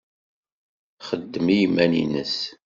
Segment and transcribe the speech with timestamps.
[0.99, 2.35] Txeddem i yiman-nnes.